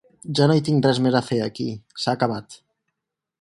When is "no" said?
0.51-0.53